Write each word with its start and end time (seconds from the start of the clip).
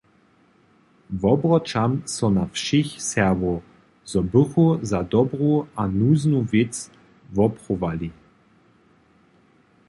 Wobroćam 1.21 1.91
so 2.13 2.27
na 2.37 2.45
wšěch 2.53 2.89
Serbow, 3.09 3.59
zo 4.11 4.21
bychu 4.31 4.65
za 4.89 4.99
dobru 5.13 5.51
a 5.81 5.87
nuznu 5.99 6.39
wěc 6.51 6.73
woprowali. 7.35 8.09